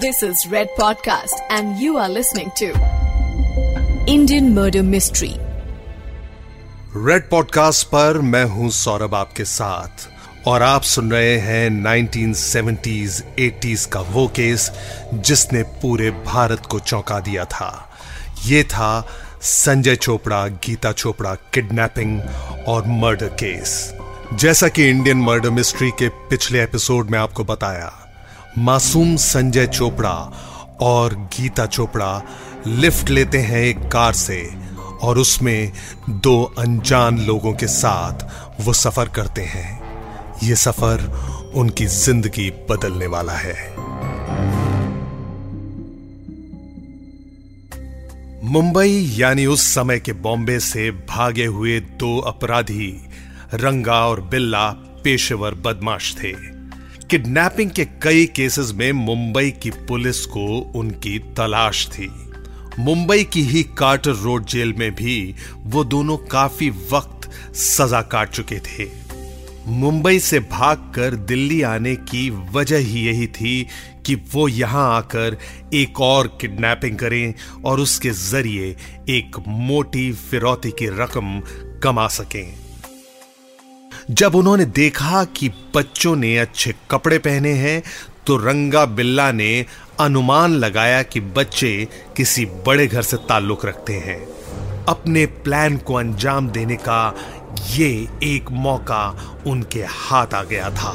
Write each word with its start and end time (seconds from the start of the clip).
This 0.00 0.22
is 0.22 0.46
Red 0.48 0.68
Podcast, 0.78 1.40
and 1.48 1.78
you 1.78 1.96
are 1.96 2.08
listening 2.08 2.50
to 2.56 2.66
Indian 4.06 4.54
Murder 4.54 4.82
Mystery. 4.82 5.30
Red 6.96 7.28
Podcast 7.30 7.86
पर 7.86 8.18
मैं 8.32 8.44
हूँ 8.44 8.70
सौरभ 8.70 9.14
आपके 9.14 9.44
साथ 9.44 10.08
और 10.48 10.62
आप 10.62 10.82
सुन 10.82 11.10
रहे 11.12 11.36
हैं 11.38 11.68
1970s 11.70 13.20
80s 13.40 13.86
का 13.86 14.00
वो 14.00 14.26
केस 14.36 14.70
जिसने 15.14 15.62
पूरे 15.82 16.10
भारत 16.26 16.66
को 16.70 16.80
चौंका 16.80 17.20
दिया 17.20 17.44
था 17.44 17.70
ये 18.46 18.62
था 18.64 18.90
संजय 19.42 19.96
चोपड़ा 19.96 20.46
गीता 20.66 20.92
चोपड़ा 20.92 21.34
किडनैपिंग 21.54 22.20
और 22.68 22.86
मर्डर 23.02 23.28
केस 23.44 23.78
जैसा 24.34 24.68
कि 24.68 24.88
इंडियन 24.90 25.22
मर्डर 25.22 25.50
मिस्ट्री 25.50 25.90
के 25.98 26.08
पिछले 26.30 26.62
एपिसोड 26.62 27.10
में 27.10 27.18
आपको 27.18 27.44
बताया 27.44 28.05
मासूम 28.58 29.16
संजय 29.16 29.66
चोपड़ा 29.66 30.14
और 30.82 31.14
गीता 31.14 31.66
चोपड़ा 31.66 32.22
लिफ्ट 32.66 33.10
लेते 33.10 33.38
हैं 33.38 33.60
एक 33.60 33.78
कार 33.78 34.12
से 34.12 34.54
और 35.02 35.18
उसमें 35.18 35.72
दो 36.10 36.42
अनजान 36.58 37.18
लोगों 37.18 37.52
के 37.52 37.66
साथ 37.66 38.24
वो 38.60 38.72
सफ़र 38.72 39.08
करते 39.08 39.42
हैं। 39.42 39.82
ये 40.42 40.54
सफ़र 40.54 41.04
उनकी 41.54 41.86
ज़िंदगी 41.86 42.50
बदलने 42.70 43.06
वाला 43.06 43.32
है। 43.32 43.74
मुंबई 48.44 49.14
यानी 49.18 49.46
उस 49.46 49.74
समय 49.74 49.98
के 49.98 50.12
बॉम्बे 50.12 50.60
से 50.60 50.90
भागे 50.90 51.46
हुए 51.46 51.80
दो 51.80 52.18
अपराधी, 52.18 52.92
रंगा 53.54 54.04
और 54.06 54.20
बिल्ला, 54.20 54.68
पेशेवर 55.04 55.54
बदमाश 55.54 56.14
थे। 56.16 56.55
किडनैपिंग 57.10 57.70
के 57.70 57.84
कई 58.02 58.24
केसेस 58.26 58.72
में 58.74 58.92
मुंबई 58.92 59.50
की 59.50 59.70
पुलिस 59.88 60.24
को 60.26 60.46
उनकी 60.76 61.18
तलाश 61.18 61.86
थी। 61.88 62.08
मुंबई 62.78 63.24
की 63.24 63.42
ही 63.42 63.62
कार्टर 63.78 64.12
रोड 64.12 64.46
जेल 64.46 64.72
में 64.72 64.90
भी 64.94 65.34
वो 65.56 65.84
दोनों 65.84 66.16
काफ़ी 66.26 66.70
वक्त 66.92 67.30
सजा 67.56 68.00
काट 68.02 68.30
चुके 68.30 68.58
थे। 68.58 68.88
मुंबई 69.66 70.18
से 70.18 70.40
भागकर 70.40 71.14
दिल्ली 71.28 71.62
आने 71.62 71.94
की 71.96 72.28
वजह 72.54 72.78
ही 72.78 73.06
यही 73.06 73.26
थी 73.26 73.66
कि 74.06 74.14
वो 74.32 74.48
यहाँ 74.48 74.96
आकर 74.96 75.38
एक 75.74 76.00
और 76.00 76.36
किडनैपिंग 76.40 76.98
करें 76.98 77.34
और 77.64 77.80
उसके 77.80 78.10
ज़रिए 78.10 78.76
एक 79.08 79.42
मोटी 79.48 80.12
फिरौती 80.12 80.70
की 80.70 80.86
रकम 80.98 81.40
कमा 81.82 82.08
सकें। 82.08 82.65
जब 84.10 84.34
उन्होंने 84.34 84.64
देखा 84.64 85.24
कि 85.24 85.48
बच्चों 85.74 86.16
ने 86.16 86.38
अच्छे 86.38 86.74
कपड़े 86.90 87.18
पहने 87.18 87.52
हैं 87.52 87.82
तो 88.26 88.36
रंगा 88.36 88.84
बिल्ला 88.86 89.32
ने 89.32 89.66
अनुमान 90.00 90.52
लगाया 90.54 91.02
कि 91.02 91.20
बच्चे 91.20 91.88
किसी 92.16 92.44
बड़े 92.66 92.86
घर 92.86 93.02
से 93.02 93.16
ताल्लुक 93.16 93.66
रखते 93.66 93.92
हैं। 93.92 94.18
अपने 94.88 95.26
प्लान 95.26 95.76
को 95.76 95.94
अंजाम 95.94 96.48
देने 96.48 96.76
का 96.76 97.14
ये 97.70 98.08
एक 98.22 98.50
मौका 98.50 99.08
उनके 99.46 99.82
हाथ 99.82 100.34
आ 100.34 100.42
गया 100.42 100.70
था। 100.70 100.92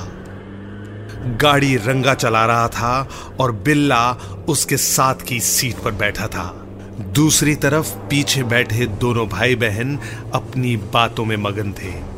गाड़ी 1.42 1.76
रंगा 1.78 2.14
चला 2.14 2.46
रहा 2.46 2.68
था 2.68 3.10
और 3.40 3.52
बिल्ला 3.52 4.12
उसके 4.50 4.78
साथ 4.78 5.16
की 5.16 5.40
सीट 5.40 5.76
पर 5.76 5.92
बैठा 5.92 6.28
था। 6.28 6.48
दूसरी 7.02 7.56
तरफ़ 7.56 7.96
पीछे 8.10 8.44
बैठे 8.44 8.86
दोनों 8.86 9.28
भाई 9.28 9.56
बहन 9.56 10.00
अपनी 10.34 10.78
बातों 10.78 11.26
में 11.26 11.38
मगन 11.38 11.72
थे। 11.72 12.11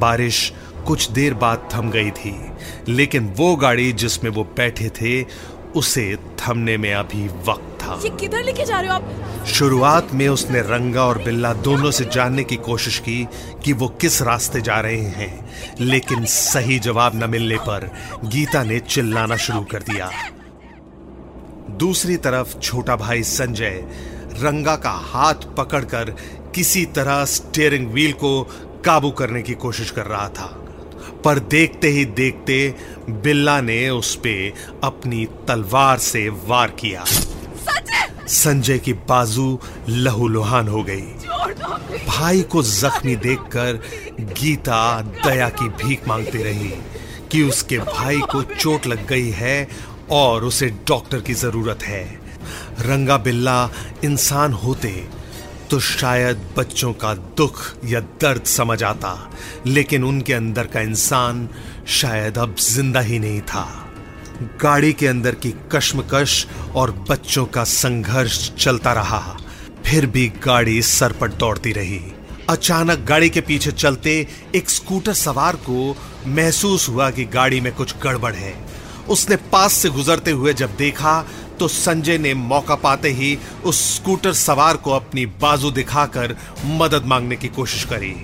बारिश 0.00 0.52
कुछ 0.86 1.10
देर 1.10 1.34
बाद 1.34 1.68
थम 1.74 1.90
गई 1.90 2.10
थी 2.10 2.34
लेकिन 2.88 3.34
वो 3.36 3.54
गाड़ी 3.56 3.92
जिसमें 3.92 4.30
वो 4.30 4.44
बैठे 4.56 4.88
थे 4.90 5.22
उसे 5.76 6.16
थमने 6.38 6.76
में 6.76 6.92
अभी 6.94 7.26
वक्त 7.48 7.78
था। 7.82 8.00
ये 8.04 8.08
किधर 8.10 8.42
लेके 8.44 8.64
जा 8.64 8.80
रहे 8.80 8.90
हो 8.90 8.94
आप? 8.94 9.44
शुरुआत 9.46 10.12
में 10.14 10.28
उसने 10.28 10.60
रंगा 10.60 11.04
और 11.04 11.18
बिल्ला 11.18 11.52
दोनों 11.52 11.90
से 11.90 12.04
जानने 12.04 12.44
की 12.44 12.56
कोशिश 12.56 12.98
की 12.98 13.28
कि 13.64 13.72
वो 13.72 13.88
किस 14.00 14.20
रास्ते 14.22 14.60
जा 14.60 14.80
रहे 14.80 15.00
हैं 15.00 15.50
लेकिन 15.80 16.24
सही 16.24 16.78
जवाब 16.78 17.14
न 17.14 17.30
मिलने 17.30 17.56
पर 17.58 17.90
गीता 18.24 18.62
ने 18.62 18.78
चिल्लाना 18.80 19.36
शुरू 19.36 19.60
कर 19.62 19.82
दिया। 19.82 20.10
दूसरी 21.70 22.16
तरफ़ 22.16 22.58
छोटा 22.58 22.96
भाई 22.96 23.22
संजय 23.22 23.84
रंगा 24.40 24.76
का 24.76 24.90
हाथ 24.90 25.34
पकड़कर 25.56 26.10
किसी 26.54 26.84
तरह 26.86 27.24
स्टेयरिंग 27.24 27.90
व्हील 27.90 28.12
को 28.12 28.32
काबू 28.84 29.10
करने 29.10 29.42
की 29.42 29.54
कोशिश 29.54 29.90
कर 29.90 30.06
रहा 30.06 30.28
था। 30.28 30.46
पर 31.24 31.38
देखते 31.38 31.88
ही 31.88 32.04
देखते 32.04 32.74
बिल्ला 33.10 33.60
ने 33.60 33.90
उस 33.90 34.14
पे 34.16 34.52
अपनी 34.84 35.24
तलवार 35.48 35.98
से 35.98 36.28
वार 36.28 36.70
किया। 36.70 37.04
संजय 38.28 38.78
की 38.78 38.92
बाजू 38.92 39.58
लहूलुहान 39.88 40.68
हो 40.68 40.82
गई। 40.82 41.02
भाई 42.06 42.42
को 42.42 42.62
जख्मी 42.62 43.16
देखकर 43.16 43.80
गीता 44.20 45.00
दया 45.02 45.48
की 45.48 45.68
भीख 45.68 46.08
मांगती 46.08 46.42
रही 46.42 46.72
कि 47.32 47.42
उसके 47.42 47.78
भाई 47.78 48.18
को 48.18 48.42
चोट 48.42 48.86
लग 48.86 49.06
गई 49.06 49.30
है 49.30 49.68
और 50.10 50.44
उसे 50.44 50.66
डॉक्टर 50.88 51.20
की 51.20 51.34
ज़रूरत 51.34 51.82
है। 51.82 52.04
रंगा 52.80 53.16
बिल्ला 53.16 53.70
इंसान 54.04 54.52
होते 54.52 54.88
तो 55.70 55.78
शायद 55.80 56.40
बच्चों 56.56 56.92
का 56.92 57.14
दुख 57.14 57.60
या 57.84 58.00
दर्द 58.00 58.44
समझ 58.44 58.82
आता, 58.82 59.30
लेकिन 59.66 60.04
उनके 60.04 60.32
अंदर 60.32 60.66
का 60.66 60.80
इंसान 60.80 61.48
शायद 61.88 62.38
अब 62.38 62.56
ज़िंदा 62.56 63.00
ही 63.00 63.18
नहीं 63.18 63.40
था। 63.40 63.64
गाड़ी 64.62 64.92
के 64.92 65.06
अंदर 65.06 65.34
की 65.34 65.54
कश्मकश 65.72 66.46
और 66.74 66.90
बच्चों 67.10 67.44
का 67.46 67.64
संघर्ष 67.64 68.50
चलता 68.54 68.92
रहा। 68.92 69.36
फिर 69.86 70.06
भी 70.06 70.26
गाड़ी 70.44 70.80
सर 70.82 71.12
पर 71.12 71.28
दौड़ती 71.28 71.72
रही। 71.72 72.00
अचानक 72.48 72.98
गाड़ी 72.98 73.30
के 73.30 73.40
पीछे 73.40 73.72
चलते 73.72 74.26
एक 74.54 74.70
स्कूटर 74.70 75.12
सवार 75.12 75.56
को 75.56 75.96
महसूस 76.26 76.88
हुआ 76.88 77.10
कि 77.10 77.24
गाड़ी 77.24 77.60
में 77.60 77.72
कुछ 77.74 77.94
गड़बड़ 78.02 78.34
है। 78.34 78.54
उसने 79.08 79.36
पास 79.52 79.72
से 79.72 79.88
गुजरते 79.88 80.30
हुए 80.30 80.52
जब 80.54 80.76
देखा 80.76 81.24
तो 81.60 81.68
संजय 81.68 82.18
ने 82.18 82.32
मौका 82.34 82.74
पाते 82.74 83.08
ही 83.10 83.38
उस 83.64 83.78
स्कूटर 83.96 84.32
सवार 84.32 84.76
को 84.76 84.90
अपनी 84.90 85.24
बाजू 85.40 85.70
दिखाकर 85.70 86.36
मदद 86.64 87.04
मांगने 87.04 87.36
की 87.36 87.48
कोशिश 87.48 87.84
करी। 87.84 88.14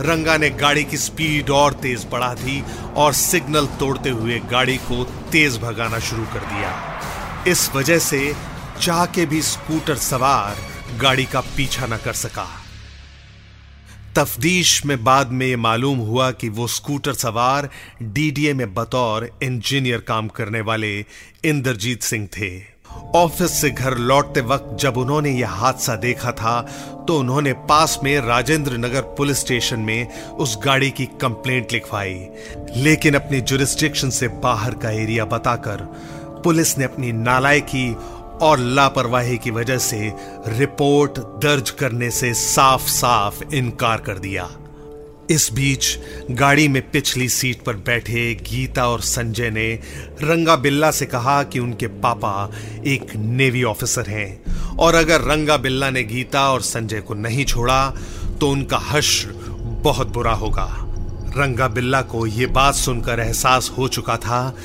रंगा 0.00 0.36
ने 0.36 0.50
गाड़ी 0.50 0.84
की 0.84 0.96
स्पीड 0.96 1.50
और 1.50 1.72
तेज 1.72 2.06
बढ़ा 2.12 2.32
दी 2.34 2.62
और 2.96 3.12
सिग्नल 3.12 3.66
तोड़ते 3.78 4.10
हुए 4.10 4.38
गाड़ी 4.50 4.76
को 4.88 5.04
तेज 5.32 5.56
भगाना 5.58 5.98
शुरू 6.00 6.24
कर 6.24 6.44
दिया। 6.44 6.74
इस 7.48 7.70
वजह 7.74 7.98
से 7.98 8.34
चाह 8.80 9.04
के 9.06 9.26
भी 9.26 9.42
स्कूटर 9.42 9.96
सवार 10.02 10.56
गाड़ी 10.98 11.24
का 11.24 11.40
पीछा 11.56 11.86
न 11.86 11.96
कर 11.96 12.12
सका। 12.12 12.46
तफ्तीश 14.16 14.84
में 14.86 15.02
बाद 15.04 15.30
में 15.30 15.46
ये 15.46 15.56
मालूम 15.56 15.98
हुआ 15.98 16.30
कि 16.30 16.48
वो 16.48 16.66
स्कूटर 16.66 17.14
सवार 17.14 17.68
डीडीए 18.02 18.52
में 18.54 18.72
बतौर 18.74 19.28
इंजीनियर 19.42 19.98
काम 19.98 20.28
करने 20.28 20.60
वाले 20.60 20.92
इंद्रजीत 21.44 22.02
सिंह 22.02 22.26
थे। 22.26 22.50
ऑफ़िस 23.14 23.60
से 23.60 23.70
घर 23.70 23.96
लौटते 23.98 24.40
वक्त 24.40 24.76
जब 24.80 24.96
उन्होंने 24.96 25.30
यह 25.30 25.50
हादसा 25.50 25.96
देखा 25.96 26.32
था 26.32 26.60
तो 27.08 27.18
उन्होंने 27.18 27.52
पास 27.68 27.98
में 28.04 28.18
राजेंद्र 28.20 28.76
नगर 28.76 29.00
पुलिस 29.18 29.40
स्टेशन 29.40 29.80
में 29.80 30.12
उस 30.22 30.58
गाड़ी 30.64 30.90
की 30.90 31.06
कंप्लेंट 31.22 31.72
लिखवाई। 31.72 32.14
लेकिन 32.76 33.14
अपनी 33.14 33.40
जुरिस्डिक्शन 33.40 34.10
से 34.10 34.28
बाहर 34.28 34.74
का 34.74 34.90
एरिया 34.90 35.24
बताकर 35.24 35.88
पुलिस 36.44 36.78
ने 36.78 36.84
अपनी 36.84 37.12
नालायकी 37.12 37.88
और 38.42 38.58
लापरवाही 38.58 39.38
की 39.38 39.50
वजह 39.50 39.78
से 39.78 40.12
रिपोर्ट 40.48 41.18
दर्ज 41.18 41.70
करने 41.70 42.10
से 42.10 42.34
साफ़ 42.34 42.82
साफ़ 42.82 43.54
इनकार 43.54 44.00
कर 44.00 44.18
दिया। 44.18 44.50
इस 45.30 45.52
बीच 45.52 45.98
गाड़ी 46.30 46.68
में 46.68 46.90
पिछली 46.90 47.28
सीट 47.28 47.62
पर 47.62 47.76
बैठे 47.76 48.34
गीता 48.34 48.88
और 48.88 49.00
संजय 49.00 49.50
ने 49.50 49.74
रंगा 50.22 50.56
बिल्ला 50.56 50.90
से 50.90 51.06
कहा 51.06 51.42
कि 51.42 51.58
उनके 51.58 51.86
पापा 51.86 52.50
एक 52.86 53.16
नेवी 53.16 53.62
ऑफिसर 53.62 54.06
हैं 54.06 54.42
और 54.76 54.94
अगर 54.94 55.20
रंगा 55.20 55.56
बिल्ला 55.56 55.90
ने 55.90 56.02
गीता 56.02 56.52
और 56.52 56.60
संजय 56.60 57.00
को 57.00 57.14
नहीं 57.14 57.44
छोड़ा 57.44 57.94
तो 58.40 58.48
उनका 58.48 58.78
हश्र 58.78 59.28
बहुत 59.82 60.08
बुरा 60.08 60.32
होगा। 60.32 60.82
रंगा 61.36 61.68
बिल्ला 61.68 62.02
को 62.02 62.26
यह 62.26 62.46
बात 62.46 62.74
सुनकर 62.74 63.20
एहसास 63.20 63.72
हो 63.78 63.88
चुका 63.88 64.16
था 64.16 64.56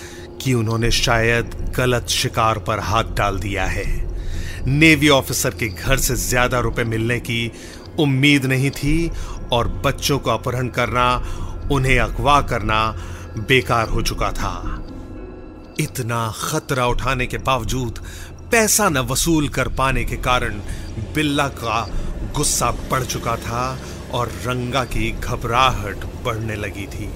कि 0.42 0.54
उन्होंने 0.54 0.92
शायद 0.92 1.56
गलत 1.78 2.08
शिकार 2.10 2.60
पर 2.60 2.80
हाथ 2.80 3.16
डाल 3.18 3.40
दिया 3.40 3.66
है। 3.66 3.86
नेवी 4.68 5.10
ऑफिसर 5.10 5.56
के 5.56 5.68
घर 5.68 5.98
से 5.98 6.16
ज़्यादा 6.16 6.60
रुपए 6.60 6.84
मिलने 6.84 7.20
की 7.20 7.52
उम्मीद 8.00 8.46
नहीं 8.46 8.70
थी 8.72 9.12
और 9.54 9.68
बच्चों 9.86 10.18
को 10.20 10.30
अपहरण 10.30 10.68
करना, 10.70 11.08
उन्हें 11.72 11.98
अगवा 12.00 12.40
करना 12.42 12.86
बेकार 13.40 13.88
हो 13.90 14.02
चुका 14.02 14.32
था। 14.32 14.54
इतना 15.80 16.28
खतरा 16.38 16.86
उठाने 16.88 17.26
के 17.26 17.38
बावजूद 17.40 18.00
पैसा 18.52 18.90
न 18.90 18.98
वसूल 19.08 19.48
कर 19.50 19.68
पाने 19.68 20.04
के 20.04 20.18
कारण 20.20 20.60
बिल्ला 21.16 21.48
का 21.58 21.88
गुस्सा 22.36 22.72
बढ़ 22.92 23.04
चुका 23.04 23.36
था 23.38 23.64
और 24.14 24.32
रंगा 24.46 24.84
की 24.86 25.12
घबराहट 25.12 26.06
बढ़ने 26.26 26.56
लगी 26.56 26.86
थी। 26.88 27.10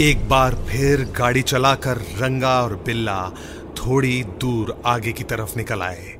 एक 0.00 0.28
बार 0.28 0.54
फिर 0.54 1.12
गाड़ी 1.18 1.42
चलाकर 1.42 1.96
रंगा 1.96 2.62
और 2.62 2.76
बिल्ला 2.76 3.32
थोड़ी 3.76 4.24
दूर 4.24 4.82
आगे 4.86 5.12
की 5.12 5.24
तरफ़ 5.24 5.56
निकल 5.56 5.82
आए। 5.82 6.16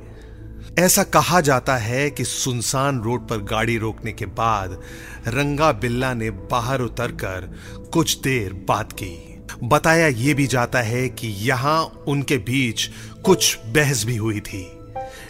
ऐसा 0.79 1.03
कहा 1.03 1.41
जाता 1.41 1.77
है 1.77 2.09
कि 2.09 2.23
सुनसान 2.23 3.01
रोड 3.01 3.27
पर 3.27 3.37
गाड़ी 3.37 3.77
रोकने 3.77 4.11
के 4.11 4.25
बाद 4.25 4.81
रंगा 5.27 5.71
बिल्ला 5.71 6.13
ने 6.13 6.29
बाहर 6.29 6.81
उतरकर 6.81 7.59
कुछ 7.93 8.19
देर 8.19 8.53
बात 8.53 8.91
की। 8.91 9.43
बताया 9.63 10.07
यह 10.07 10.35
भी 10.35 10.47
जाता 10.47 10.81
है 10.81 11.09
कि 11.09 11.27
यहाँ 11.27 12.03
उनके 12.07 12.37
बीच 12.37 12.89
कुछ 13.25 13.57
बहस 13.65 14.03
भी 14.05 14.15
हुई 14.15 14.39
थी। 14.39 14.71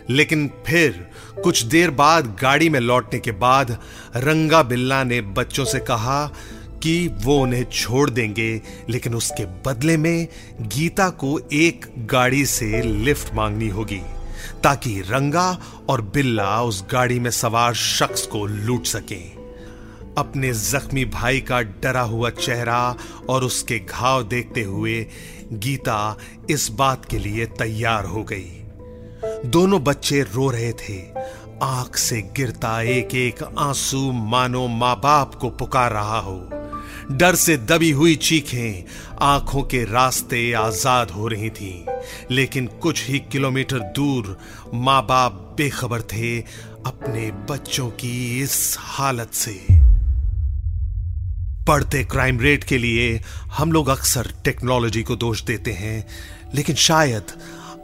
लेकिन 0.09 0.51
फिर 0.67 1.09
कुछ 1.43 1.63
देर 1.63 1.91
बाद 1.91 2.37
गाड़ी 2.41 2.69
में 2.69 2.79
लौटने 2.79 3.19
के 3.19 3.31
बाद 3.31 3.79
रंगा 4.15 4.63
बिल्ला 4.63 5.03
ने 5.03 5.21
बच्चों 5.21 5.65
से 5.65 5.79
कहा 5.79 6.33
कि 6.87 7.07
वो 7.07 7.39
उन्हें 7.39 7.63
छोड़ 7.63 8.09
देंगे, 8.09 8.61
लेकिन 8.89 9.15
उसके 9.15 9.45
बदले 9.45 9.97
में 9.97 10.27
गीता 10.61 11.09
को 11.09 11.39
एक 11.53 11.85
गाड़ी 11.97 12.45
से 12.45 12.81
लिफ्ट 12.81 13.33
मांगनी 13.35 13.67
होगी, 13.67 14.01
ताकि 14.63 15.01
रंगा 15.01 15.57
और 15.89 16.01
बिल्ला 16.01 16.61
उस 16.61 16.85
गाड़ी 16.91 17.19
में 17.19 17.31
सवार 17.31 17.73
शख्स 17.73 18.25
को 18.25 18.45
लूट 18.45 18.85
सकें। 18.85 19.37
अपने 20.17 20.53
जख्मी 20.53 21.05
भाई 21.05 21.39
का 21.41 21.61
डरा 21.61 22.01
हुआ 22.01 22.29
चेहरा 22.29 22.95
और 23.29 23.43
उसके 23.43 23.79
घाव 23.79 24.23
देखते 24.23 24.61
हुए 24.61 25.05
गीता 25.53 26.17
इस 26.49 26.69
बात 26.71 27.05
के 27.05 27.19
लिए 27.19 27.45
तैयार 27.45 28.05
हो 28.05 28.23
गई। 28.23 28.63
दोनों 29.45 29.83
बच्चे 29.83 30.21
रो 30.21 30.49
रहे 30.49 30.73
थे। 30.73 31.01
आँख 31.63 31.97
से 31.97 32.21
गिरता 32.21 32.81
एक 32.81 33.15
एक 33.15 33.43
आँसू 33.57 34.11
मानो 34.11 34.67
माँ 34.67 34.95
बाप 34.95 35.35
को 35.35 35.49
पुकार 35.49 35.91
रहा 35.91 36.19
हो। 36.19 36.49
डर 37.11 37.35
से 37.35 37.57
दबी 37.57 37.91
हुई 37.91 38.15
चीखें 38.15 38.83
आँखों 39.21 39.61
के 39.63 39.83
रास्ते 39.83 40.51
आज़ाद 40.53 41.11
हो 41.11 41.27
रही 41.27 41.49
थीं, 41.49 41.85
लेकिन 42.31 42.67
कुछ 42.67 43.07
ही 43.09 43.19
किलोमीटर 43.19 43.79
दूर 43.79 44.37
माँ 44.73 45.05
बाप 45.05 45.55
बेखबर 45.57 46.01
थे 46.01 46.39
अपने 46.85 47.31
बच्चों 47.49 47.89
की 47.89 48.41
इस 48.41 48.75
हालत 48.79 49.31
से। 49.33 49.55
बढ़ते 51.65 52.03
क्राइम 52.03 52.39
रेट 52.39 52.63
के 52.63 52.77
लिए 52.77 53.21
हम 53.51 53.71
लोग 53.71 53.87
अक्सर 53.87 54.33
टेक्नोलॉजी 54.43 55.03
को 55.03 55.15
दोष 55.15 55.43
देते 55.43 55.71
हैं 55.71 56.07
लेकिन 56.55 56.75
शायद 56.75 57.31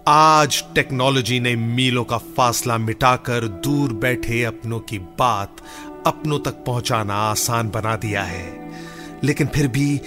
आज 0.08 0.64
टेक्नोलॉजी 0.76 1.40
ने 1.40 1.56
मीलों 1.56 2.04
का 2.04 2.18
फासला 2.18 2.78
मिटाकर 2.78 3.48
दूर 3.48 3.94
बैठे 3.94 4.44
अपनों 4.44 4.80
की 4.80 5.00
बात 5.00 5.64
अपनों 6.08 6.40
तक 6.40 6.64
पहुंचाना 6.66 7.16
आसान 7.16 7.70
बना 7.70 7.96
दिया 7.96 8.24
है। 8.24 8.63
लेकिन 9.24 9.48
फिर 9.48 9.68
भी 9.68 10.02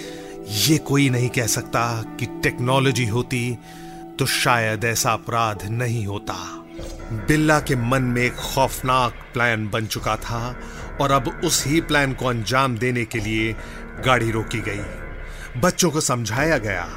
ये 0.49 0.77
कोई 0.77 1.09
नहीं 1.09 1.29
कह 1.29 1.47
सकता 1.47 2.01
कि 2.19 2.25
टेक्नोलॉजी 2.43 3.05
होती 3.05 3.57
तो 4.19 4.25
शायद 4.25 4.85
ऐसा 4.85 5.11
अपराध 5.11 5.67
नहीं 5.69 6.05
होता। 6.05 6.33
बिल्ला 7.27 7.59
के 7.59 7.75
मन 7.75 8.03
में 8.03 8.21
एक 8.21 8.35
खौफनाक 8.35 9.13
प्लान 9.33 9.67
बन 9.69 9.85
चुका 9.85 10.15
था 10.15 10.55
और 11.01 11.11
अब 11.11 11.41
उस 11.43 11.65
ही 11.67 11.81
प्लान 11.81 12.13
को 12.13 12.25
अंजाम 12.25 12.77
देने 12.77 13.05
के 13.05 13.19
लिए 13.19 13.53
गाड़ी 14.05 14.31
रोकी 14.31 14.59
गई। 14.59 15.59
बच्चों 15.61 15.91
को 15.91 16.01
समझाया 16.01 16.57
गया 16.57 16.87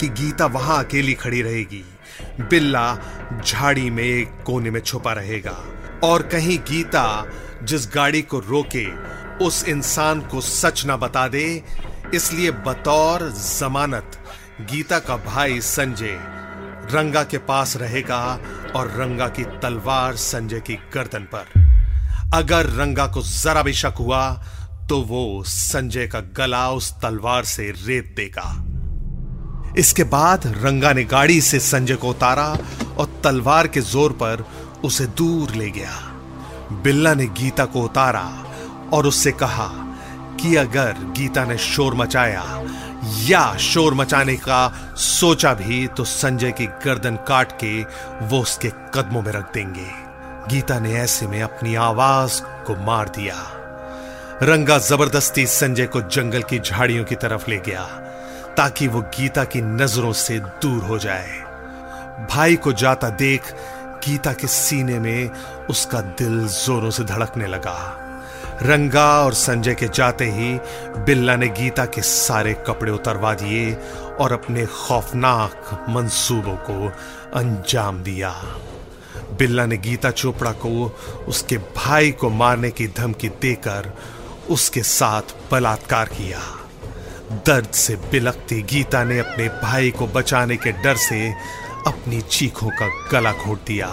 कि 0.00 0.08
गीता 0.08 0.46
वहाँ 0.46 0.84
अकेली 0.84 1.14
खड़ी 1.14 1.42
रहेगी। 1.42 1.84
बिल्ला 2.40 2.96
झाड़ी 3.46 3.90
में 3.90 4.04
एक 4.04 4.42
कोने 4.46 4.70
में 4.70 4.80
छुपा 4.80 5.12
रहेगा 5.12 5.56
और 6.02 6.22
कहीं 6.22 6.58
गीता 6.58 7.26
जिस 7.62 7.88
गाड़ी 7.94 8.22
को 8.22 8.38
रोके 8.38 8.86
उस 9.42 9.62
इंसान 9.68 10.20
को 10.22 10.40
सच 10.40 10.84
ना 10.86 10.96
बता 10.96 11.26
दे, 11.28 11.62
इसलिए 12.14 12.50
बतौर 12.66 13.28
जमानत, 13.30 14.18
गीता 14.62 14.98
का 14.98 15.16
भाई 15.24 15.60
संजय, 15.62 16.18
रंगा 16.92 17.22
के 17.24 17.38
पास 17.40 17.76
रहेगा 17.76 18.20
और 18.76 18.90
रंगा 18.92 19.28
की 19.28 19.44
तलवार 19.62 20.16
संजय 20.16 20.60
की 20.60 20.74
गर्दन 20.94 21.28
पर। 21.34 21.46
अगर 22.34 22.66
रंगा 22.72 23.06
को 23.06 23.22
जरा 23.22 23.62
भी 23.62 23.72
शक 23.74 23.94
हुआ 23.98 24.30
तो 24.88 25.00
वो 25.02 25.42
संजय 25.46 26.06
का 26.06 26.20
गला 26.36 26.68
उस 26.70 26.90
तलवार 27.02 27.44
से 27.44 27.70
रेत 27.78 28.12
देगा। 28.16 28.48
इसके 29.78 30.04
बाद 30.06 30.46
रंगा 30.56 30.92
ने 30.92 31.04
गाड़ी 31.04 31.40
से 31.40 31.60
संजय 31.60 31.94
को 31.94 32.10
उतारा 32.10 32.46
और 32.98 33.20
तलवार 33.24 33.66
के 33.66 33.80
ज़ोर 33.82 34.12
पर 34.22 34.44
उसे 34.84 35.06
दूर 35.18 35.54
ले 35.54 35.70
गया। 35.70 35.96
बिल्ला 36.82 37.14
ने 37.14 37.26
गीता 37.38 37.64
को 37.64 37.82
उतारा 37.82 38.24
और 38.92 39.06
उससे 39.06 39.32
कहा, 39.32 39.68
कि 40.40 40.56
अगर 40.56 40.96
गीता 41.16 41.44
ने 41.44 41.56
शोर 41.58 41.94
मचाया 41.94 42.44
या 43.04 43.56
शोर 43.56 43.94
मचाने 43.94 44.36
का 44.36 44.68
सोचा 44.96 45.52
भी 45.54 45.86
तो 45.86 46.04
संजय 46.04 46.52
की 46.52 46.66
गर्दन 46.66 47.16
काट 47.16 47.52
के 47.52 47.82
वो 48.26 48.40
उसके 48.40 48.68
कदमों 48.94 49.22
में 49.22 49.32
रख 49.32 49.52
देंगे। 49.54 49.86
गीता 50.48 50.78
ने 50.78 50.94
ऐसे 50.94 51.26
में 51.26 51.42
अपनी 51.42 51.74
आवाज़ 51.74 52.40
को 52.42 52.76
मार 52.76 53.08
दिया। 53.08 53.34
रंगा 54.42 54.78
ज़बरदस्ती 54.78 55.46
संजय 55.46 55.86
को 55.86 56.00
जंगल 56.00 56.42
की 56.42 56.58
झाड़ियों 56.58 57.04
की 57.04 57.14
तरफ़ 57.14 57.50
ले 57.50 57.58
गया, 57.58 57.84
ताकि 58.56 58.88
वो 58.88 59.00
गीता 59.00 59.44
की 59.44 59.62
नज़रों 59.62 60.12
से 60.12 60.38
दूर 60.38 60.82
हो 60.82 60.98
जाए। 60.98 61.38
भाई 62.30 62.56
को 62.56 62.72
जाता 62.72 63.08
देख 63.08 63.52
गीता 64.06 64.32
के 64.32 64.46
सीने 64.46 64.98
में 64.98 65.30
उसका 65.70 66.00
दिल 66.00 66.46
जोरों 66.48 66.90
से 66.90 67.04
धड़कने 67.04 67.46
लगा। 67.46 68.07
रंगा 68.62 69.24
और 69.24 69.34
संजय 69.34 69.74
के 69.74 69.88
जाते 69.88 70.24
ही 70.24 70.54
बिल्ला 71.04 71.36
ने 71.36 71.48
गीता 71.48 71.84
के 71.84 72.02
सारे 72.02 72.54
कपड़े 72.66 72.92
उतरवा 72.92 73.34
दिए 73.34 73.74
और 74.20 74.32
अपने 74.32 74.66
खौफनाक 74.66 75.86
मंसूबों 75.88 76.56
को 76.56 76.88
अंजाम 77.38 78.02
दिया। 78.02 78.30
बिल्ला 79.38 79.66
ने 79.66 79.76
गीता 79.76 80.10
चोपड़ा 80.10 80.52
को 80.52 80.96
उसके 81.28 81.58
भाई 81.58 82.10
को 82.10 82.30
मारने 82.30 82.70
की 82.70 82.86
धमकी 82.86 83.28
देकर 83.28 83.96
उसके 84.50 84.82
साथ 84.82 85.22
बलात्कार 85.50 86.06
किया। 86.06 86.40
दर्द 87.32 87.68
से 87.68 87.96
बिलकती 87.96 88.62
गीता 88.62 89.04
ने 89.04 89.18
अपने 89.18 89.48
भाई 89.48 89.90
को 89.90 90.06
बचाने 90.06 90.56
के 90.56 90.72
डर 90.72 90.96
से 90.96 91.34
अपनी 91.88 92.20
चीखों 92.20 92.70
का 92.70 92.86
गला 93.12 93.32
घोट 93.34 93.58
दिया। 93.66 93.86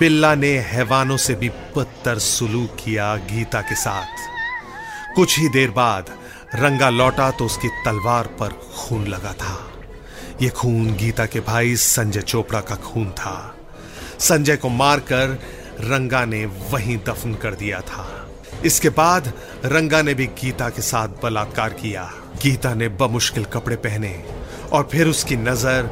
बिल्ला 0.00 0.34
ने 0.34 0.50
हैवानों 0.64 1.16
से 1.16 1.34
भी 1.34 1.48
बदतर 1.76 2.18
सुलूक 2.18 2.76
किया 2.76 3.14
गीता 3.28 3.60
के 3.60 3.74
साथ। 3.74 5.14
कुछ 5.16 5.38
ही 5.38 5.48
देर 5.48 5.70
बाद 5.70 6.10
रंगा 6.54 6.90
लौटा 6.90 7.30
तो 7.30 7.44
उसकी 7.44 7.68
तलवार 7.84 8.26
पर 8.40 8.52
खून 8.74 9.06
लगा 9.06 9.32
था। 9.32 9.58
यह 10.42 10.50
खून 10.50 10.94
गीता 10.96 11.26
के 11.26 11.40
भाई 11.40 11.76
संजय 11.76 12.20
चोपड़ा 12.22 12.60
का 12.60 12.76
खून 12.84 13.10
था। 13.10 13.34
संजय 14.20 14.56
को 14.56 14.68
मारकर 14.68 15.38
रंगा 15.82 16.24
ने 16.24 16.44
वहीं 16.70 16.96
दफन 17.06 17.34
कर 17.34 17.54
दिया 17.54 17.80
था। 17.80 18.06
इसके 18.64 18.88
बाद 18.92 19.32
रंगा 19.64 20.02
ने 20.02 20.14
भी 20.14 20.26
गीता 20.40 20.68
के 20.68 20.82
साथ 20.82 21.22
बलात्कार 21.22 21.72
किया। 21.72 22.10
गीता 22.42 22.74
ने 22.74 22.88
बमुश्किल 22.96 23.44
कपड़े 23.44 23.76
पहने 23.78 24.14
और 24.72 24.88
फिर 24.92 25.08
उसकी 25.08 25.36
नज़र 25.36 25.90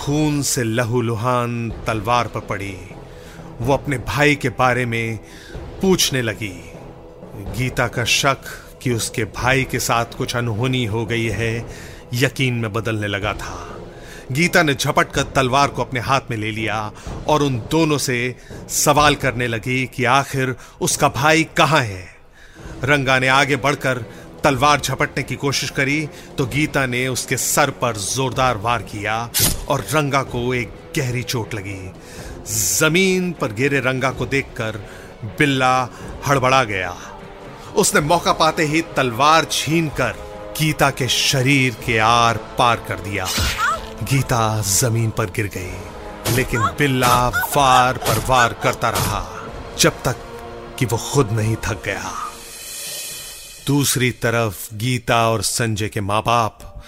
खून 0.00 0.42
से 0.42 0.64
लहूलुहान 0.64 1.70
तलवार 1.86 2.26
पर 2.26 2.40
पड़ी। 2.40 2.76
वो 3.60 3.72
अपने 3.74 3.98
भाई 3.98 4.34
के 4.34 4.48
बारे 4.48 4.86
में 4.86 5.18
पूछने 5.82 6.22
लगी। 6.22 6.72
गीता 7.36 7.88
का 7.88 8.04
शक 8.04 8.36
कि 8.82 8.92
उसके 8.92 9.24
भाई 9.24 9.64
के 9.64 9.78
साथ 9.78 10.04
कुछ 10.04 10.36
अनहोनी 10.36 10.84
हो 10.84 11.06
गई 11.06 11.26
है, 11.28 11.66
यकीन 12.14 12.54
में 12.54 12.72
बदलने 12.72 13.06
लगा 13.06 13.32
था। 13.32 13.80
गीता 14.32 14.62
ने 14.62 14.74
झपट 14.74 15.12
कर 15.12 15.22
तलवार 15.22 15.68
को 15.68 15.82
अपने 15.82 16.00
हाथ 16.00 16.20
में 16.30 16.36
ले 16.36 16.50
लिया 16.50 16.92
और 17.28 17.42
उन 17.42 17.58
दोनों 17.58 17.98
से 17.98 18.36
सवाल 18.68 19.14
करने 19.14 19.46
लगी 19.46 19.90
कि 19.94 20.04
आखिर 20.04 20.56
उसका 20.80 21.08
भाई 21.08 21.44
कहाँ 21.44 21.80
है? 21.80 22.08
रंगा 22.84 23.18
ने 23.18 23.28
आगे 23.28 23.56
बढ़कर 23.56 24.04
तलवार 24.44 24.80
झपटने 24.80 25.22
की 25.22 25.36
कोशिश 25.36 25.70
करी 25.70 26.00
तो 26.38 26.46
गीता 26.46 26.84
ने 26.86 27.06
उसके 27.08 27.36
सर 27.36 27.70
पर 27.80 27.96
जोरदार 27.96 28.56
वार 28.56 28.82
किया 28.82 29.18
और 29.68 29.84
रंगा 29.92 30.22
को 30.24 30.42
एक 30.54 30.72
गहरी 30.96 31.22
चोट 31.22 31.54
लगी। 31.54 31.92
ज़मीन 32.48 33.30
पर 33.32 33.52
गिरे 33.52 33.80
रंगा 33.80 34.10
को 34.10 34.26
देखकर 34.26 34.76
बिल्ला 35.38 35.76
हड़बड़ा 36.26 36.62
गया। 36.64 36.94
उसने 37.76 38.00
मौका 38.00 38.32
पाते 38.32 38.64
ही 38.64 38.80
तलवार 38.96 39.46
छीनकर 39.50 40.14
गीता 40.58 40.90
के 40.90 41.08
शरीर 41.08 41.74
के 41.86 41.98
आर 41.98 42.36
पार 42.58 42.84
कर 42.88 43.00
दिया। 43.00 43.26
गीता 44.02 44.60
ज़मीन 44.62 45.10
पर 45.10 45.30
गिर 45.30 45.46
गई, 45.54 46.34
लेकिन 46.36 46.60
बिल्ला 46.78 47.28
वार 47.28 47.98
पर 47.98 48.24
वार 48.28 48.52
करता 48.62 48.90
रहा, 48.90 49.24
जब 49.78 50.02
तक 50.04 50.26
कि 50.78 50.86
वो 50.86 50.98
खुद 51.04 51.32
नहीं 51.32 51.56
थक 51.64 51.82
गया। 51.84 52.12
दूसरी 53.66 54.10
तरफ़ 54.10 54.74
गीता 54.74 55.28
और 55.30 55.42
संजय 55.42 55.88
के 55.88 56.00
माँ 56.00 56.22
बाप 56.22 56.84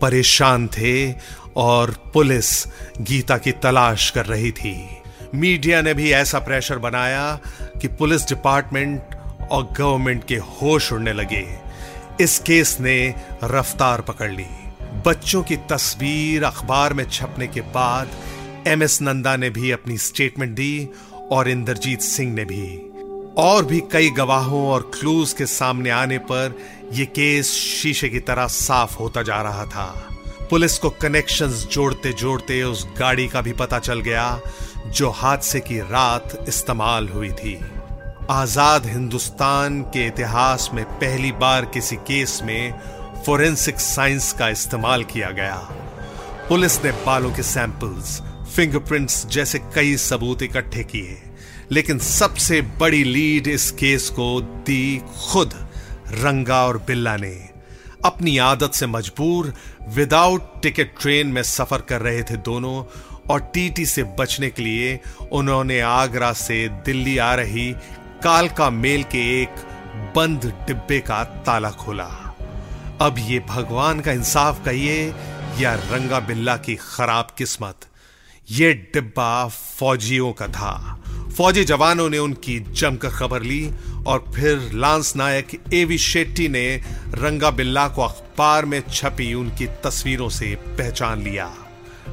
परेशान 0.00 0.66
थे 0.68 1.14
और 1.56 1.90
पुलिस 2.14 2.66
गीता 3.00 3.38
की 3.38 3.52
तलाश 3.52 4.10
कर 4.10 4.26
रही 4.26 4.52
थी। 4.52 4.88
मीडिया 5.34 5.82
ने 5.82 5.94
भी 5.94 6.12
ऐसा 6.12 6.38
प्रेशर 6.38 6.78
बनाया 6.78 7.40
कि 7.80 7.88
पुलिस 7.88 8.22
डिपार्टमेंट 8.22 9.02
और 9.50 9.68
गवर्नमेंट 9.78 10.26
के 10.26 10.36
होश 10.36 10.92
उड़ने 10.92 11.12
लगे। 11.12 11.58
इस 12.20 12.38
केस 12.38 12.76
ने 12.80 13.14
रफ्तार 13.44 14.00
पकड़ 14.00 14.32
ली। 14.32 14.46
बच्चों 15.06 15.42
की 15.42 15.56
तस्वीर 15.56 16.44
अखबार 16.44 16.94
में 16.94 17.08
छपने 17.10 17.46
के 17.46 17.60
बाद 17.60 18.10
एम 18.66 18.82
एस 18.82 19.02
नंदा 19.02 19.36
ने 19.36 19.50
भी 19.50 19.70
अपनी 19.70 19.98
स्टेटमेंट 19.98 20.52
दी 20.52 20.88
और 21.32 21.48
इंद्रजीत 21.48 22.00
सिंह 22.00 22.34
ने 22.34 22.44
भी। 22.44 22.89
और 23.40 23.64
भी 23.64 23.78
कई 23.92 24.10
गवाहों 24.10 24.62
और 24.68 24.82
क्लूज 24.94 25.32
के 25.32 25.46
सामने 25.46 25.90
आने 25.90 26.18
पर 26.18 26.56
यह 26.92 27.04
केस 27.04 27.50
शीशे 27.50 28.08
की 28.08 28.18
तरह 28.20 28.46
साफ़ 28.46 28.96
होता 28.96 29.22
जा 29.22 29.40
रहा 29.42 29.64
था। 29.66 29.86
पुलिस 30.50 30.76
को 30.78 30.90
कनेक्शंस 30.90 31.64
जोड़ते 31.72 32.12
जोड़ते 32.12 32.62
उस 32.62 32.86
गाड़ी 32.98 33.26
का 33.28 33.40
भी 33.40 33.52
पता 33.52 33.78
चल 33.78 34.00
गया, 34.00 34.40
जो 34.86 35.10
हादसे 35.10 35.60
की 35.60 35.78
रात 35.80 36.44
इस्तेमाल 36.48 37.08
हुई 37.08 37.30
थी। 37.30 37.58
आज़ाद 38.30 38.86
हिंदुस्तान 38.86 39.80
के 39.82 40.06
इतिहास 40.06 40.70
में 40.74 40.84
पहली 40.84 41.32
बार 41.32 41.64
किसी 41.64 41.96
केस 41.96 42.40
में 42.44 42.74
फोरेंसिक 43.26 43.80
साइंस 43.80 44.32
का 44.32 44.48
इस्तेमाल 44.48 45.04
किया 45.04 45.30
गया। 45.30 45.56
पुलिस 46.48 46.82
ने 46.84 46.92
बालों 47.06 47.32
के 47.32 47.42
सैंपल्स 47.42 48.20
फिंगरप्रिंट्स 48.54 49.26
जैसे 49.26 49.58
कई 49.74 49.96
सबूत 49.96 50.42
इकट्ठे 50.42 50.84
किए। 50.84 51.18
लेकिन 51.72 51.98
सबसे 51.98 52.60
बड़ी 52.80 53.02
लीड 53.04 53.46
इस 53.46 53.70
केस 53.70 54.08
को 54.10 54.40
दी 54.40 55.00
खुद, 55.18 55.54
रंगा 56.12 56.64
और 56.66 56.78
बिल्ला 56.78 57.16
ने। 57.16 57.34
अपनी 58.04 58.36
आदत 58.38 58.74
से 58.74 58.86
मजबूर 58.86 59.52
विदाउट 59.88 60.50
टिकट 60.62 60.98
ट्रेन 61.00 61.26
में 61.26 61.42
सफ़र 61.42 61.80
कर 61.80 62.00
रहे 62.00 62.22
थे 62.22 62.36
दोनों, 62.36 62.84
और 63.30 63.40
टीटी 63.54 63.86
से 63.86 64.02
बचने 64.18 64.48
के 64.50 64.62
लिए 64.62 64.98
उन्होंने 65.32 65.80
आगरा 65.80 66.32
से 66.32 66.68
दिल्ली 66.86 67.16
आ 67.18 67.34
रही 67.34 67.70
कालका 68.22 68.70
मेल 68.70 69.02
के 69.02 69.42
एक 69.42 69.66
बंद 70.16 70.52
डिब्बे 70.66 70.98
का 71.00 71.22
ताला 71.46 71.70
खोला। 71.70 72.08
अब 73.00 73.16
ये 73.18 73.38
भगवान 73.48 74.00
का 74.00 74.12
इंसाफ 74.12 74.64
कहिए 74.64 75.14
या 75.58 75.74
रंगा 75.74 76.20
बिल्ला 76.20 76.56
की 76.56 76.74
खराब 76.74 77.28
किस्मत, 77.38 77.86
ये 78.48 78.72
डिब्बा 78.94 79.46
फौजियों 79.48 80.32
का 80.32 80.48
था। 80.48 80.99
फौजी 81.40 81.64
जवानों 81.64 82.10
ने 82.10 82.18
उनकी 82.18 82.60
जमकर 82.60 83.08
खबर 83.08 83.42
ली 83.42 83.70
और 84.06 84.32
फिर 84.34 84.70
लांस 84.74 85.16
नायक 85.16 85.48
एवी 85.74 85.98
शेट्टी 85.98 86.48
ने 86.48 86.76
रंगा 87.14 87.50
बिल्ला 87.50 87.88
को 87.88 88.02
अखबार 88.02 88.64
में 88.64 88.82
छपी 88.92 89.34
उनकी 89.34 89.66
तस्वीरों 89.66 90.28
से 90.28 90.54
पहचान 90.54 91.22
लिया। 91.22 91.54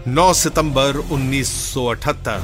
9 0.07 0.33
सितंबर 0.33 0.97
1978 0.97 2.39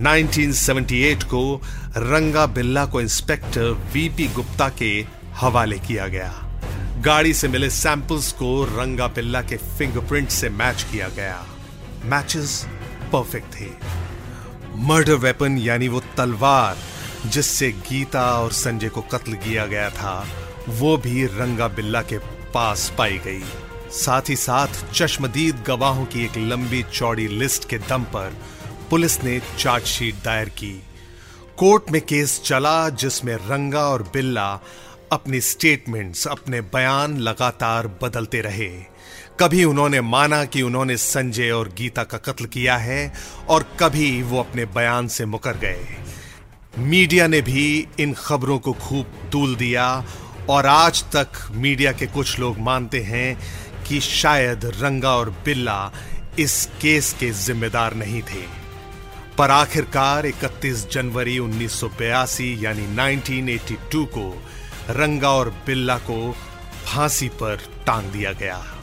1978 0.00 1.24
को 1.24 1.62
रंगा 1.96 2.46
बिल्ला 2.46 2.86
को 2.86 3.00
इंस्पेक्टर 3.00 3.62
वीपी 3.62 4.28
गुप्ता 4.28 4.68
के 4.68 5.06
हवाले 5.34 5.78
किया 5.78 6.06
गया। 6.06 6.60
गाड़ी 7.04 7.34
से 7.34 7.48
मिले 7.48 7.70
सैंपल्स 7.70 8.32
को 8.32 8.64
रंगा 8.64 9.06
बिल्ला 9.06 9.42
के 9.42 9.56
फिंगरप्रिंट 9.56 10.28
से 10.28 10.48
मैच 10.48 10.82
किया 10.82 11.08
गया। 11.08 11.46
मैचेस 12.04 12.66
परफेक्ट 13.12 13.54
थे। 13.60 14.05
मर्डर 14.78 15.14
वेपन 15.14 15.56
यानी 15.58 15.88
वो 15.88 16.00
तलवार 16.16 16.76
जिससे 17.26 17.70
गीता 17.72 18.22
और 18.40 18.52
संजय 18.52 18.88
को 18.88 19.00
कत्ल 19.02 19.32
किया 19.32 19.66
गया 19.66 19.90
था, 19.90 20.26
वो 20.68 20.96
भी 20.96 21.24
रंगा 21.26 21.68
बिल्ला 21.68 22.02
के 22.02 22.18
पास 22.54 22.92
पाई 22.98 23.18
गई। 23.18 23.42
साथ 23.90 24.28
ही 24.28 24.36
साथ 24.36 24.92
चश्मदीद 24.92 25.64
गवाहों 25.66 26.04
की 26.04 26.24
एक 26.24 26.36
लंबी 26.36 26.82
चौड़ी 26.82 27.28
लिस्ट 27.28 27.68
के 27.68 27.78
दम 27.78 28.02
पर 28.02 28.36
पुलिस 28.90 29.22
ने 29.24 29.40
चार्जशीट 29.58 30.14
दायर 30.24 30.48
की। 30.48 30.82
कोर्ट 31.56 31.90
में 31.90 32.00
केस 32.00 32.40
चला 32.44 32.88
जिसमें 32.88 33.34
रंगा 33.36 33.88
और 33.88 34.02
बिल्ला 34.02 34.60
अपनी 35.12 35.40
स्टेटमेंट्स, 35.40 36.26
अपने 36.28 36.60
बयान 36.60 37.16
लगातार 37.16 37.86
बदलते 38.02 38.40
रहे। 38.40 38.95
कभी 39.40 39.64
उन्होंने 39.64 40.00
माना 40.00 40.44
कि 40.44 40.62
उन्होंने 40.62 40.96
संजय 40.96 41.50
और 41.50 41.68
गीता 41.68 42.04
का 42.04 42.18
कत्ल 42.18 42.44
किया 42.44 42.76
है 42.76 43.12
और 43.48 43.76
कभी 43.80 44.22
वो 44.22 44.40
अपने 44.40 44.64
बयान 44.64 45.08
से 45.08 45.26
मुकर 45.26 45.56
गए। 45.56 45.86
मीडिया 46.78 47.26
ने 47.26 47.40
भी 47.40 47.88
इन 48.00 48.14
खबरों 48.14 48.58
को 48.58 48.72
खूब 48.72 49.06
तूल 49.32 49.56
दिया 49.56 50.04
और 50.48 50.66
आज 50.66 51.02
तक 51.02 51.28
मीडिया 51.50 51.92
के 51.92 52.06
कुछ 52.06 52.38
लोग 52.38 52.58
मानते 52.58 53.00
हैं 53.00 53.38
कि 53.88 54.00
शायद 54.00 54.64
रंगा 54.64 55.10
और 55.10 55.30
बिल्ला 55.30 55.92
इस 56.38 56.66
केस 56.66 57.12
के 57.20 57.30
जिम्मेदार 57.30 57.94
नहीं 57.94 58.22
थे। 58.22 58.44
पर 59.38 59.50
आखिरकार 59.50 60.26
31 60.26 60.86
जनवरी 60.92 61.38
1982 61.38 62.64
यानी 62.64 62.86
1982 62.94 64.04
को 64.04 64.42
रंगा 64.90 65.30
और 65.30 65.50
बिल्ला 65.66 65.98
को 65.98 66.36
फांसी 66.86 67.28
पर 67.28 67.56
टांग 67.86 68.04
दिया 68.04 68.32
गया। 68.32 68.75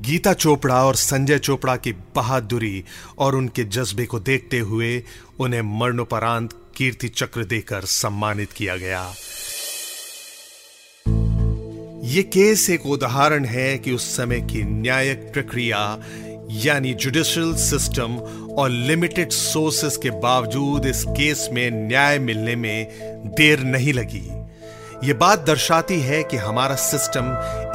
गीता 0.00 0.32
चोपड़ा 0.32 0.84
और 0.84 0.94
संजय 0.94 1.38
चोपड़ा 1.38 1.76
की 1.76 1.92
बहादुरी 1.92 2.84
और 3.18 3.36
उनके 3.36 3.64
जज्बे 3.64 4.04
को 4.06 4.20
देखते 4.20 4.58
हुए 4.58 5.02
उन्हें 5.40 5.62
मरणोपरांत 5.62 6.52
कीर्ति 6.76 7.08
चक्र 7.08 7.44
देकर 7.44 7.84
सम्मानित 7.84 8.52
किया 8.52 8.76
गया। 8.76 9.14
ये 12.04 12.22
केस 12.22 12.70
एक 12.70 12.86
उदाहरण 12.86 13.44
है 13.44 13.78
कि 13.78 13.92
उस 13.92 14.16
समय 14.16 14.40
की 14.40 14.62
न्यायिक 14.62 15.30
प्रक्रिया, 15.32 16.00
यानी 16.50 16.94
जुडिशियल 16.94 17.54
सिस्टम 17.54 18.16
और 18.58 18.70
लिमिटेड 18.70 19.30
सोर्सेस 19.30 19.96
के 19.96 20.10
बावजूद 20.10 20.86
इस 20.86 21.04
केस 21.08 21.48
में 21.52 21.70
न्याय 21.88 22.18
मिलने 22.18 22.56
में 22.56 22.86
देर 23.36 23.60
नहीं 23.60 23.92
लगी। 23.92 24.37
ये 25.04 25.12
बात 25.12 25.44
दर्शाती 25.46 26.00
है 26.00 26.22
कि 26.22 26.36
हमारा 26.36 26.74
सिस्टम 26.74 27.26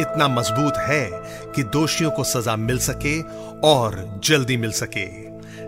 इतना 0.02 0.28
मज़बूत 0.28 0.78
है 0.78 1.10
कि 1.56 1.64
दोषियों 1.64 2.12
को 2.12 2.24
सजा 2.24 2.56
मिल 2.56 2.80
सके 2.80 3.22
और 3.68 4.20
जल्दी 4.24 4.58
मिल 4.58 4.72
सके। 4.72 5.06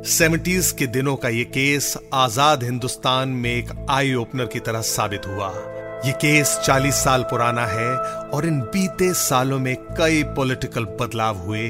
सेवेंटीज 0.09 0.71
के 0.71 0.87
दिनों 0.87 1.15
का 1.15 1.29
यह 1.29 1.43
केस 1.43 1.97
आज़ाद 2.13 2.63
हिंदुस्तान 2.63 3.29
में 3.29 3.49
एक 3.55 3.71
आई 3.89 4.13
ओपनर 4.13 4.45
की 4.45 4.59
तरह 4.59 4.81
साबित 4.81 5.27
हुआ। 5.27 5.49
ये 6.05 6.11
केस 6.11 6.59
40 6.63 7.03
साल 7.03 7.23
पुराना 7.23 7.65
है 7.65 7.97
और 8.29 8.45
इन 8.45 8.59
बीते 8.59 9.13
सालों 9.13 9.59
में 9.59 9.75
कई 9.75 10.23
पॉलिटिकल 10.23 10.85
बदलाव 10.85 11.37
हुए। 11.37 11.69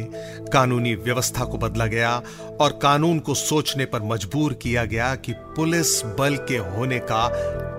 कानूनी 0.54 0.96
व्यवस्था 0.96 1.46
को 1.46 1.58
बदला 1.58 1.86
गया 1.86 2.22
और 2.62 2.80
कानून 2.82 3.20
को 3.20 3.34
सोचने 3.34 3.86
पर 3.86 4.02
मजबूर 4.02 4.54
किया 4.54 4.86
गया 4.86 5.16
कि 5.16 5.34
पुलिस 5.34 6.06
बल 6.06 6.36
के 6.36 6.58
होने 6.58 7.00
का 7.00 7.30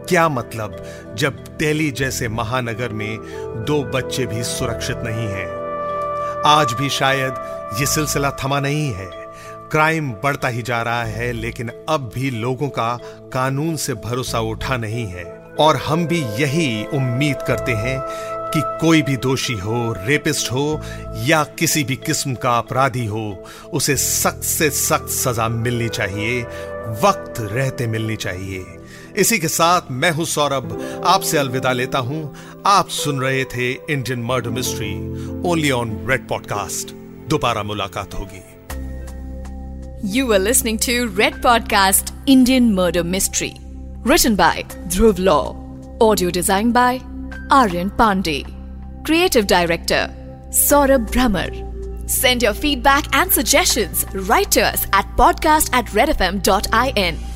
क्या 0.09 0.29
मतलब 0.29 0.85
जब 1.19 1.45
दिल्ली 1.59 1.91
जैसे 1.91 2.29
महानगर 2.29 2.89
में 2.89 3.19
दो 3.65 3.83
बच्चे 3.83 4.27
भी 4.27 4.45
सुरक्षित 4.45 4.97
नहीं 4.97 5.29
हैं। 5.29 5.49
आज 6.47 6.73
भी 6.73 6.89
शायद 6.89 7.35
ये 7.81 7.87
सिलसिला 7.87 8.31
थमा 8.31 8.61
नहीं 8.61 8.93
है। 8.93 9.11
क्राइम 9.71 10.11
बढ़ता 10.11 10.49
ही 10.49 10.63
जा 10.63 10.83
रहा 10.83 11.05
है, 11.05 11.33
लेकिन 11.33 11.71
अब 11.89 12.11
भी 12.15 12.31
लोगों 12.31 12.69
का 12.69 12.99
कानून 13.33 13.77
से 13.77 13.95
भरोसा 13.95 14.41
उठा 14.41 14.77
नहीं 14.77 15.07
है। 15.07 15.36
और 15.61 15.77
हम 15.77 16.07
भी 16.07 16.21
यही 16.21 16.85
उम्मीद 16.85 17.37
करते 17.47 17.73
हैं 17.73 17.99
कि 18.55 18.61
कोई 18.81 19.03
भी 19.03 19.17
दोषी 19.17 19.55
हो 19.55 19.93
रेपिस्ट 20.07 20.53
हो, 20.53 20.81
या 21.17 21.45
किसी 21.45 21.85
भी 21.85 21.97
किस्म 21.97 22.35
का 22.35 22.59
अपराधी 22.59 23.07
हो, 23.07 23.45
उसे 23.73 23.97
सख्त 23.97 24.43
से 24.43 24.71
सख्त 24.71 25.09
सजा 25.09 25.49
मिलनी 25.49 25.89
चाहिए, 25.89 26.43
वक्त 27.03 27.35
रहते 27.41 27.87
मिलनी 27.87 28.17
चाहिए। 28.17 28.65
इसी 29.17 29.39
के 29.39 29.49
साथ 29.49 29.81
मैं 29.91 30.11
हूँ 30.11 30.25
सौरभ, 30.25 31.03
आपसे 31.07 31.39
अलविदा 31.39 31.73
लेता 31.73 31.99
हूँ। 31.99 32.35
आप 32.67 32.89
सुन 32.89 33.21
रहे 33.21 33.45
थे 33.45 33.73
Indian 33.73 34.23
Murder 34.23 34.51
Mystery 34.51 34.93
only 35.49 35.71
on 35.71 36.07
Red 36.11 36.29
Podcast 36.29 36.95
दोबारा 37.29 37.63
मुलाकात 37.63 38.15
होगी। 38.15 38.43
You 40.17 40.27
were 40.27 40.41
listening 40.41 40.79
to 40.79 41.17
Red 41.17 41.43
Podcast 41.43 42.15
Indian 42.29 42.75
Murder 42.75 43.03
Mystery. 43.03 43.66
Written 44.07 44.37
by 44.37 44.63
Dhruv 44.87 45.19
Law. 45.19 45.57
Audio 46.01 46.31
designed 46.31 46.73
by 46.73 47.01
Aryan 47.51 47.91
Pandey. 47.91 48.45
Creative 49.05 49.49
Director 49.49 50.09
Saurabh 50.51 51.11
Brahmer. 51.11 51.51
Send 52.09 52.41
your 52.41 52.55
feedback 52.55 53.13
and 53.13 53.33
suggestions 53.33 54.07
right 54.15 54.49
to 54.53 54.63
us 54.63 54.87
at 54.93 55.07
podcast 55.17 55.71
at 55.73 55.87
redfm.in. 55.87 57.36